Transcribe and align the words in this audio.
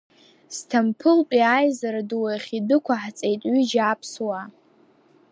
Сҭампылтәи 0.55 1.43
аизара 1.57 2.01
ду 2.09 2.23
ахь 2.33 2.49
идәықәаҳҵеит 2.57 3.41
ҩыџьа 3.51 3.83
аԥсуаа. 3.91 4.45